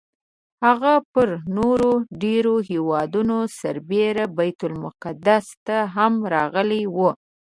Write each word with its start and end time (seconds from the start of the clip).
هغه 0.65 0.93
پر 1.13 1.29
نورو 1.57 1.91
ډېرو 2.23 2.53
هېوادونو 2.69 3.37
سربېره 3.59 4.25
بیت 4.37 4.59
المقدس 4.69 5.45
ته 5.67 5.77
هم 5.95 6.13
راغلی 6.33 6.83
و. 6.95 6.97